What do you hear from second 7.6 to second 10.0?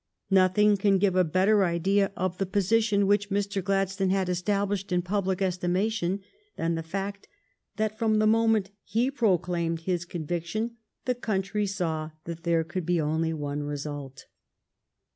that from the moment he proclaimed